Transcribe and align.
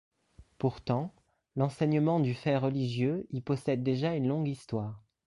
Pourtant, 0.57 1.13
l'enseignement 1.55 2.19
du 2.19 2.33
fait 2.33 2.57
religieux 2.57 3.27
y 3.29 3.41
possède 3.41 3.83
déjà 3.83 4.15
une 4.15 4.27
longue 4.29 4.47
histoire. 4.47 5.03